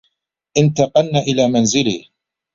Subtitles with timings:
[0.57, 2.11] انتقلن إلى منزلي.